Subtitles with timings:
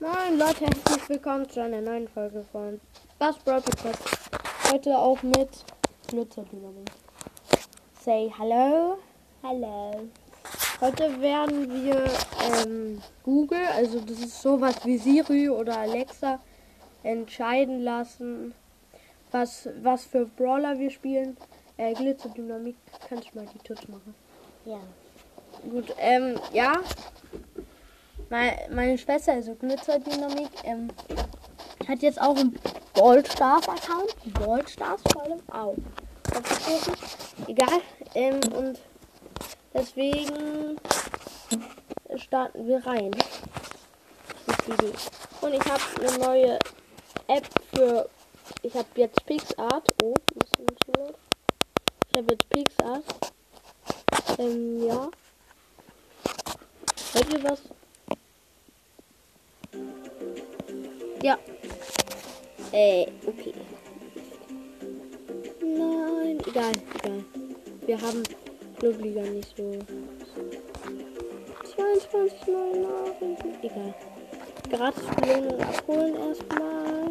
[0.00, 2.80] Moin Leute, herzlich willkommen zu einer neuen Folge von
[3.18, 3.98] Bass Brawl Podcast.
[4.72, 5.50] Heute auch mit
[6.08, 6.90] Glitzerdynamik.
[8.02, 8.96] Say hello.
[9.42, 10.08] Hallo.
[10.80, 12.10] Heute werden wir
[12.42, 16.40] ähm, Google, also das ist sowas wie Siri oder Alexa,
[17.02, 18.54] entscheiden lassen,
[19.32, 21.36] was, was für Brawler wir spielen.
[21.76, 22.76] Äh, Glitzerdynamik,
[23.06, 24.14] kannst du mal die Touch machen?
[24.64, 24.80] Ja.
[25.68, 26.72] Gut, ähm, ja.
[28.30, 30.88] Meine, Schwester, also Glitzerdynamik, ähm,
[31.88, 32.56] hat jetzt auch einen
[32.94, 34.14] Ballstars-Account.
[34.34, 35.40] Ballstars vor allem.
[35.50, 35.74] Au.
[36.32, 36.94] Aufgestoßen.
[37.48, 37.80] Egal.
[38.14, 38.78] Ähm, und
[39.74, 40.78] deswegen
[42.14, 43.10] starten wir rein.
[45.40, 46.58] Und ich habe eine neue
[47.26, 48.08] App für.
[48.62, 49.92] Ich habe jetzt PixArt.
[50.04, 51.14] Oh, ein zu laut.
[52.10, 53.04] Ich habe jetzt PixArt.
[54.38, 55.10] Ähm, ja.
[57.12, 57.79] Hört ihr was?
[61.22, 61.38] Ja.
[62.72, 63.52] Äh, okay.
[65.60, 67.24] Nein, egal, egal.
[67.86, 68.22] Wir haben
[68.78, 69.72] Clubliga nicht so.
[71.76, 73.54] 22 neue Nachrichten.
[73.62, 73.94] Egal.
[74.70, 77.08] Gratis Belohnung abholen erstmal.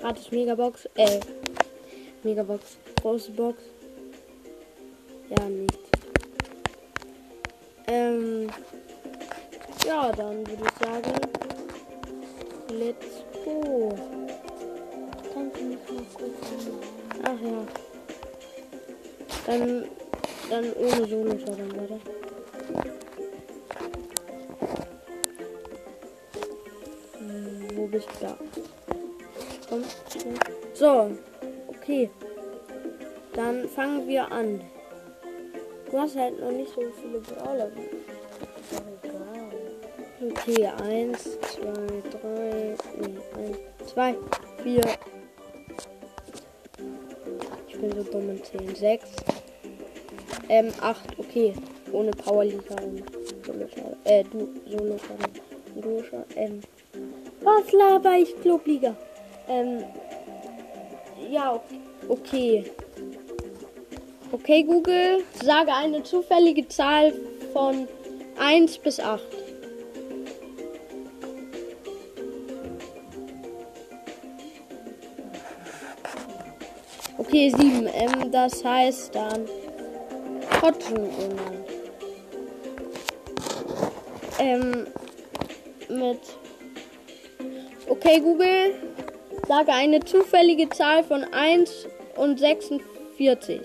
[0.00, 0.86] Gratis Megabox.
[0.96, 1.20] Äh.
[2.22, 2.76] Megabox.
[3.00, 3.62] Große Box.
[5.30, 5.71] Ja, nichts.
[19.46, 19.84] Dann,
[20.50, 22.00] dann ohne Solo dann weiter.
[27.18, 28.36] Hm, Wo bist du da?
[29.68, 29.82] Komm.
[30.12, 30.34] komm.
[30.74, 31.10] So,
[31.68, 32.10] okay.
[33.34, 34.60] Dann fangen wir an.
[35.90, 37.70] Du hast halt noch nicht so viele Brawler.
[40.24, 43.58] Okay, eins, zwei, drei, nee, eins,
[43.92, 44.14] zwei,
[44.62, 44.82] vier.
[47.82, 48.76] Bin so dumm in zehn.
[48.76, 49.10] Sechs.
[50.48, 51.52] Ähm, acht, okay.
[51.90, 53.02] Ohne Powerliga und
[53.44, 53.66] Solo
[54.04, 54.96] Äh, du, Solo
[55.74, 56.04] Du,
[56.36, 56.60] ähm.
[57.40, 58.94] Was laber ich, Clubliga?
[59.48, 59.82] Ähm.
[61.28, 61.60] Ja,
[62.08, 62.70] okay.
[64.30, 67.12] Okay, Google, sage eine zufällige Zahl
[67.52, 67.88] von
[68.38, 69.41] 1 bis 8.
[77.32, 77.86] Okay, 7.
[77.94, 79.48] Ähm, das heißt dann
[80.60, 81.66] Hotchen genannt.
[84.38, 84.86] Ähm,
[85.88, 86.20] mit.
[87.88, 88.74] Okay, Google,
[89.48, 93.62] sage eine zufällige Zahl von 1 und 46.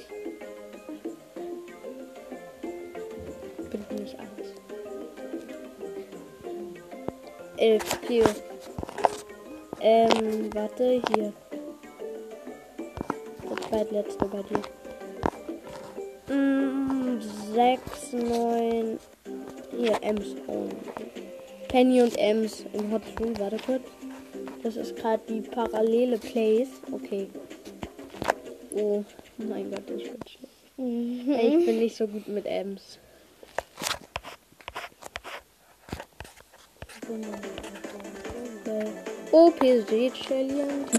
[3.70, 4.30] Bin nicht 1.
[7.58, 8.24] 11, okay.
[9.82, 11.34] Ähm, warte, hier.
[13.70, 14.62] Zweitletzte bei dir.
[16.34, 17.20] Mm,
[17.54, 19.00] 6, 9.
[19.78, 20.36] Hier, Ems.
[20.48, 20.68] Oh.
[21.68, 23.38] Penny und Ems im Hot Room.
[23.40, 23.84] Warte kurz.
[24.64, 26.70] Das ist gerade die parallele Place.
[26.92, 27.30] Okay.
[28.76, 29.04] Oh
[29.38, 30.48] mein Gott, ich bin schlecht.
[30.78, 33.00] Ich bin nicht so gut mit Ems.
[39.32, 40.97] Oh, PSG Challenge.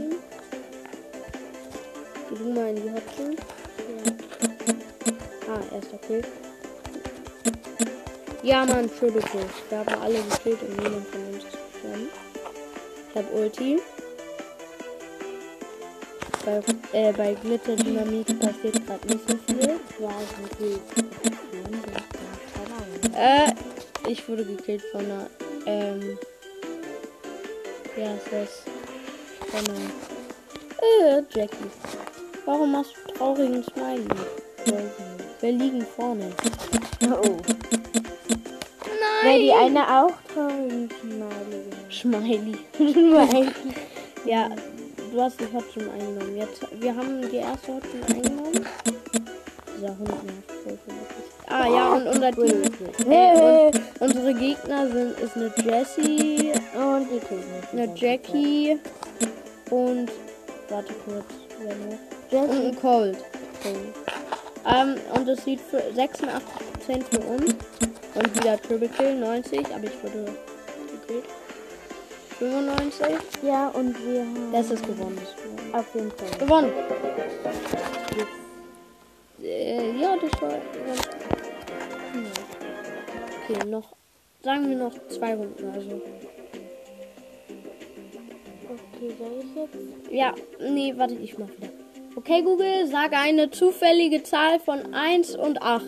[2.38, 3.36] Du mal in die Hotline.
[5.48, 6.22] Ah, erst okay.
[8.44, 9.50] Ja, Mann, Triple Kills.
[9.68, 12.08] Wir haben alle gekillt und niemand von uns ist gestorben.
[13.10, 13.80] Ich hab Ulti.
[16.44, 16.62] Bei,
[16.92, 19.80] äh, bei Glitter Dynamit passiert gerade nicht so viel.
[20.00, 20.10] Ja,
[20.60, 20.98] ist.
[23.16, 23.52] Äh,
[24.08, 25.28] ich wurde gekillt von einer,
[25.66, 26.18] ähm,
[27.96, 28.62] ja, ist das,
[29.50, 32.07] von einer, äh, Jackie.
[32.48, 34.06] Warum machst du traurigen Smiley?
[35.42, 36.32] Wir liegen vorne.
[37.04, 37.36] Oh.
[38.86, 39.22] Nein!
[39.22, 40.90] Weil die eine auch traurig
[41.92, 42.56] Smiley.
[42.74, 43.48] Smiley.
[44.24, 44.48] Ja,
[45.12, 46.38] du hast die Hot schon eingenommen.
[46.38, 48.66] Jetzt, wir haben die erste Hot schon eingenommen.
[49.76, 50.80] Dieser Hund nervt.
[51.48, 52.62] Ah ja, und unser Team,
[53.10, 53.66] äh,
[54.00, 57.08] und unsere Gegner sind, ist eine Jessie, Und
[57.72, 58.78] eine Jackie
[59.68, 60.10] und,
[60.70, 61.26] warte kurz,
[61.60, 61.74] wer
[62.32, 62.48] noch?
[62.48, 63.18] Und Cold.
[64.66, 67.54] Ähm, und es sieht für 86% für uns.
[68.14, 70.32] Und wieder Triple Kill, 90, aber ich wurde
[70.90, 71.24] gekillt.
[72.38, 73.06] 95.
[73.42, 74.52] Ja, und wir haben.
[74.52, 75.18] Das ist gewonnen.
[75.20, 75.74] Das ist gewonnen.
[75.74, 76.38] Auf jeden Fall.
[76.38, 76.72] Gewonnen.
[79.42, 80.48] Äh, ja, das war.
[80.48, 81.18] gewonnen.
[83.44, 83.94] Okay, noch
[84.42, 85.70] sagen wir noch zwei Runden.
[85.70, 86.02] Also.
[88.68, 90.12] Okay, soll ich jetzt?
[90.12, 91.68] Ja, nee, warte, ich mach wieder.
[92.18, 95.84] Okay, Google, sage eine zufällige Zahl von 1 und 8.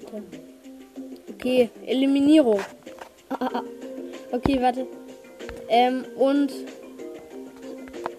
[0.00, 0.22] Bitte.
[1.30, 2.62] Okay, Eliminierung.
[4.32, 4.86] Okay, warte.
[5.68, 6.50] Ähm, und.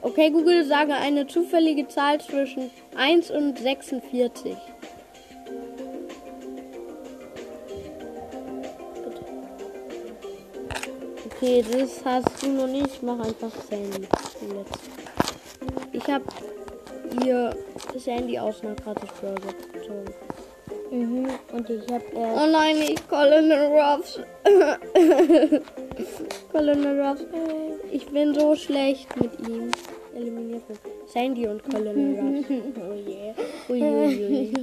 [0.03, 4.55] Okay, Google, sage eine zufällige Zahl zwischen 1 und 46.
[11.43, 13.03] Okay, das hast du noch nicht.
[13.03, 14.07] Mach einfach Sandy.
[15.91, 16.23] Ich habe
[17.25, 17.53] ihr
[17.97, 20.13] Sandy aus einer gratis Börse gezogen.
[20.89, 21.27] Mhm.
[21.51, 22.41] Und ich habe erst.
[22.41, 24.21] Oh nein, nicht Colonel Ruffs.
[26.49, 27.25] Colonel Ruffs.
[27.91, 29.69] Ich bin so schlecht mit ihm.
[30.15, 30.63] Eliminierung.
[31.07, 32.47] Sandy und Colonel Ruffs.
[32.77, 33.35] oh yeah.
[33.67, 34.53] Uiuiui.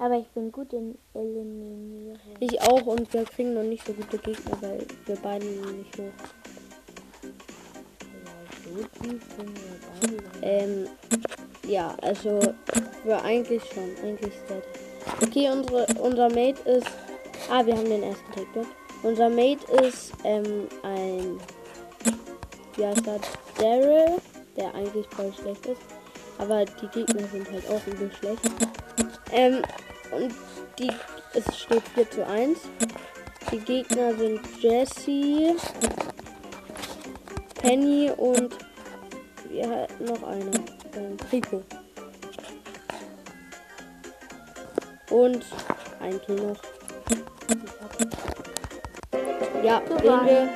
[0.00, 2.18] Aber ich bin gut in Eliminieren.
[2.40, 6.10] Ich auch und wir kriegen noch nicht so gute Gegner, weil wir beide nicht hoch.
[9.36, 9.44] So.
[10.40, 10.86] Ähm,
[11.68, 12.40] ja, also
[13.04, 14.62] wir eigentlich schon, eigentlich sehr.
[15.22, 16.86] Okay, unsere, unser Mate ist.
[17.50, 18.66] Ah, wir haben den ersten Take
[19.02, 21.38] Unser Mate ist ähm, ein.
[22.76, 23.20] Wie heißt das?
[23.58, 24.16] Daryl,
[24.56, 25.82] der eigentlich voll schlecht ist.
[26.38, 28.50] Aber die Gegner sind halt auch übel schlecht.
[29.32, 29.62] Ähm,
[30.12, 30.34] und
[30.78, 30.90] die.
[31.32, 32.58] Es steht 4 zu 1.
[33.52, 35.56] Die Gegner sind Jesse,
[37.60, 38.56] Penny und.
[39.48, 40.50] Wir hatten noch eine.
[40.94, 41.62] Ähm, Rico.
[45.10, 45.44] Und
[46.00, 46.60] ein Kill noch.
[49.62, 50.48] Ja, sehen wir.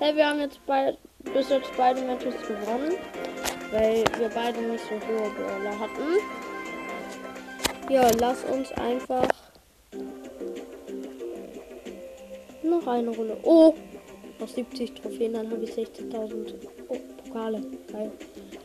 [0.00, 0.96] Hey, wir haben jetzt bei,
[1.34, 2.96] bis jetzt beide Matches gewonnen.
[3.70, 6.47] Weil wir beide nicht so hohe Brawler hatten.
[7.88, 9.26] Ja, lass uns einfach
[12.62, 13.36] noch eine Runde.
[13.42, 13.74] Oh!
[14.38, 16.54] Noch 70 Trophäen, dann habe ich 60.000
[16.88, 17.62] oh, Pokale.
[17.90, 18.12] Geil.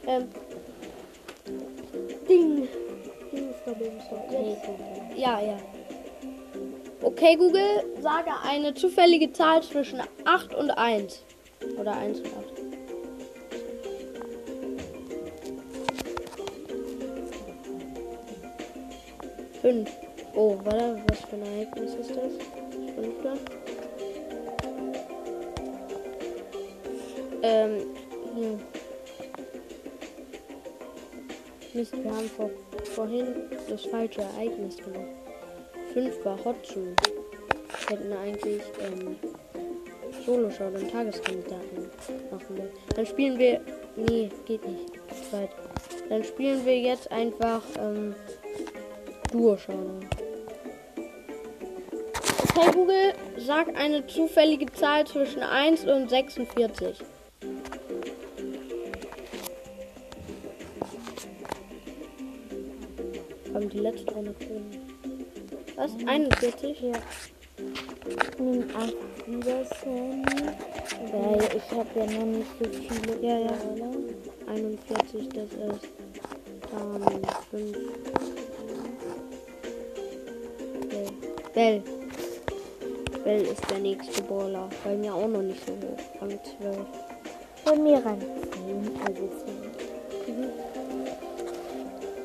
[0.06, 0.28] Ähm.
[2.30, 2.68] Ding.
[3.32, 5.18] Ding, Okay, gut.
[5.18, 5.58] ja, ja.
[7.02, 11.24] Okay, Google, sage eine zufällige Zahl zwischen 8 und 1.
[11.80, 12.43] Oder 1 und 8.
[19.64, 19.90] Fünf.
[20.36, 22.34] Oh, warte, was für ein Ereignis ist das?
[22.96, 23.38] Fünfter.
[27.42, 27.78] Ähm,
[28.36, 28.60] hier.
[31.74, 32.50] Mist, wir haben vor,
[32.94, 33.26] vorhin
[33.70, 35.14] das falsche Ereignis gemacht.
[35.94, 36.94] 5 war Hotzu.
[37.88, 39.16] Wir hätten eigentlich ähm,
[40.26, 41.90] Solo-Show und Tageskandidaten
[42.30, 42.72] machen wollen.
[42.98, 43.62] Dann spielen wir.
[43.96, 44.92] Nee, geht nicht.
[45.30, 45.52] Zweit.
[46.10, 48.14] Dann spielen wir jetzt einfach ähm,
[49.34, 49.74] Duo-Show.
[52.56, 57.00] Okay, Google, sag eine zufällige Zahl zwischen 1 und 46.
[63.52, 64.82] Komm, die letzte Runde kriegen.
[65.78, 65.92] Was?
[66.06, 66.82] 41?
[66.82, 66.92] Ja.
[68.08, 70.46] Ich nehme einfach wieder Sandy.
[71.12, 73.52] Weil ich habe ja noch nicht so viele Ja, ja.
[73.52, 73.92] Brawler.
[74.48, 75.90] 41, das ist
[76.72, 78.53] dann 5.
[81.54, 81.84] Bell.
[83.24, 83.42] Bell.
[83.42, 84.70] Ist der nächste Baller.
[84.84, 86.22] Bei mir auch noch nicht so hoch.
[86.22, 86.78] Rang 12.
[87.66, 89.74] Bei mir ran 10, also 10.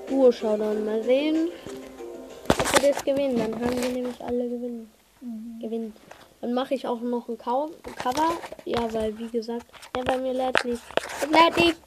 [0.08, 1.50] Duo dann mal sehen,
[2.48, 3.36] ob wir das gewinnen.
[3.36, 4.90] Dann haben wir nämlich alle gewinnen.
[5.60, 5.96] Gewinnt.
[6.40, 8.32] Dann mache ich auch noch ein Kau Cover.
[8.64, 9.66] Ja, weil wie gesagt,
[9.96, 10.82] ja, bei mir lädt nicht.
[11.30, 11.78] Lädt nicht.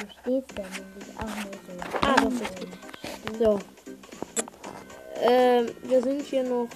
[0.00, 1.98] Du stehst ja nämlich auch nur so.
[2.00, 3.38] Ah, das ist gut.
[3.38, 3.73] So.
[5.26, 6.68] Ähm, wir sind hier noch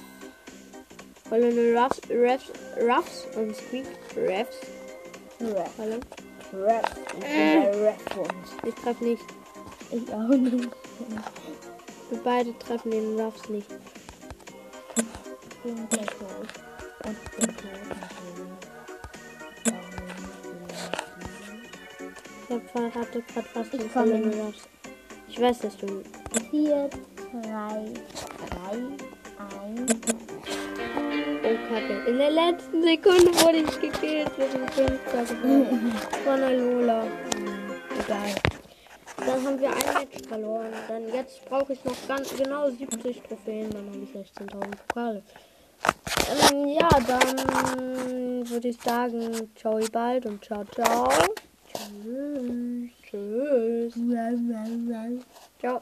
[1.29, 2.51] Colonel Ruffs, Ruffs,
[2.81, 3.87] Ruffs und Squeak
[4.17, 4.57] Ruffs.
[5.41, 6.01] Rap, Hallo.
[7.21, 8.33] Der Rap-Hund.
[8.65, 9.23] Ich treffe nicht.
[9.91, 10.71] Ich auch nicht.
[12.09, 13.69] Wir beide treffen den Ruffs nicht.
[22.49, 24.41] Ich hab verrate gerade fast Ich komme Colonel.
[24.41, 24.63] Ruffs.
[25.29, 26.03] Ich weiß, dass du.
[26.51, 26.89] 4,
[27.33, 28.28] 3, 3, 1.
[31.45, 32.11] Oh, Kacke.
[32.11, 34.31] In der letzten Sekunde wurde ich gekillt.
[34.37, 35.93] Sind Fünfter geworden.
[36.25, 37.07] Von der Lola.
[37.99, 38.35] Egal.
[39.19, 40.73] Dann haben wir ein Match verloren.
[40.89, 43.71] Dann jetzt brauche ich noch ganz genau 70 Trophäen.
[43.71, 45.23] Dann habe ich 16.000 Pokale.
[46.51, 51.09] Ähm, ja, dann würde ich sagen, ciao bald und ciao, ciao.
[51.73, 52.91] Tschüss.
[53.03, 53.95] Tschüss.
[55.61, 55.77] Ciao.